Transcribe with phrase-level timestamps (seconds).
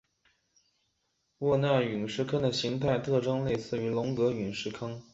[1.37, 4.99] 沃纳陨石坑的形态特征类似于龙格陨石坑。